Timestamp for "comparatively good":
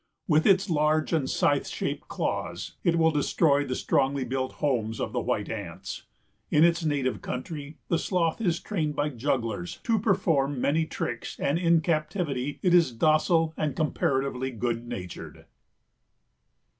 13.75-14.87